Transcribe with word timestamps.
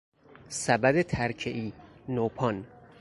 سبد 0.49 1.01
ترکهای، 1.07 1.73
نوپان 2.09 2.65